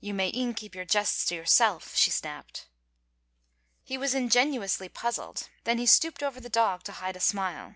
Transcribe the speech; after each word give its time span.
"You 0.00 0.14
may 0.14 0.30
e'en 0.32 0.54
keep 0.54 0.76
your 0.76 0.84
jests 0.84 1.24
to 1.24 1.34
yourself," 1.34 1.96
she 1.96 2.08
snapped. 2.12 2.68
He 3.82 3.98
was 3.98 4.14
ingenuously 4.14 4.88
puzzled, 4.88 5.48
then 5.64 5.78
he 5.78 5.86
stooped 5.86 6.22
over 6.22 6.38
the 6.38 6.48
dog 6.48 6.84
to 6.84 6.92
hide 6.92 7.16
a 7.16 7.20
smile. 7.20 7.74